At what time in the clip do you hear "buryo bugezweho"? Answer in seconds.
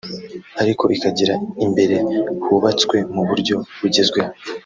3.29-4.31